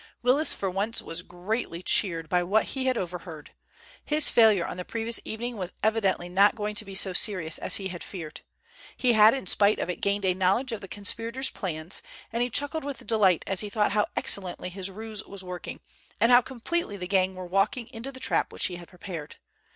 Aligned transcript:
Willis 0.23 0.51
for 0.51 0.67
once 0.67 0.99
was 0.99 1.21
greatly 1.21 1.83
cheered 1.83 2.27
by 2.27 2.41
what 2.41 2.69
he 2.73 2.87
had 2.87 2.97
overheard. 2.97 3.51
His 4.03 4.29
failure 4.29 4.65
on 4.65 4.77
the 4.77 4.83
previous 4.83 5.19
evening 5.25 5.57
was 5.57 5.73
evidently 5.83 6.27
not 6.27 6.55
going 6.55 6.73
to 6.73 6.85
be 6.85 6.95
so 6.95 7.13
serious 7.13 7.59
as 7.59 7.75
he 7.75 7.89
had 7.89 8.03
feared. 8.03 8.41
He 8.97 9.13
had 9.13 9.35
in 9.35 9.45
spite 9.45 9.77
of 9.77 9.91
it 9.91 10.01
gained 10.01 10.25
a 10.25 10.33
knowledge 10.33 10.71
of 10.71 10.81
the 10.81 10.87
conspirators' 10.87 11.51
plans, 11.51 12.01
and 12.33 12.41
he 12.41 12.49
chuckled 12.49 12.83
with 12.83 13.05
delight 13.05 13.43
as 13.45 13.61
he 13.61 13.69
thought 13.69 13.91
how 13.91 14.07
excellently 14.15 14.69
his 14.69 14.89
ruse 14.89 15.23
was 15.23 15.43
working, 15.43 15.81
and 16.19 16.31
how 16.31 16.41
completely 16.41 16.97
the 16.97 17.05
gang 17.05 17.35
were 17.35 17.45
walking 17.45 17.87
into 17.89 18.11
the 18.11 18.19
trap 18.19 18.51
which 18.51 18.65
he 18.65 18.77
had 18.77 18.87
prepared. 18.87 19.35